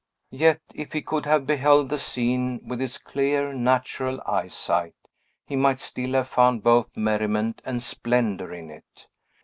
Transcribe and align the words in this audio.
Yet, 0.33 0.61
if 0.73 0.93
he 0.93 1.03
could 1.03 1.27
have 1.27 1.45
beheld 1.45 1.89
the 1.89 1.99
scene 1.99 2.59
with 2.67 2.79
his 2.79 2.97
clear, 2.97 3.53
natural 3.53 4.19
eyesight, 4.25 4.95
he 5.45 5.55
might 5.55 5.79
still 5.79 6.13
have 6.13 6.27
found 6.27 6.63
both 6.63 6.97
merriment 6.97 7.61
and 7.65 7.83
splendor 7.83 8.51
in 8.51 8.71
it. 8.71 9.05